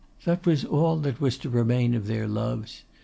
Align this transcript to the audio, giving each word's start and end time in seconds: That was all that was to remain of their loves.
That 0.25 0.47
was 0.47 0.65
all 0.65 0.97
that 1.01 1.21
was 1.21 1.37
to 1.37 1.49
remain 1.51 1.93
of 1.93 2.07
their 2.07 2.27
loves. 2.27 2.85